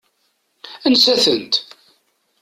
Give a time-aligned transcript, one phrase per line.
[0.85, 1.53] Ansa-tent?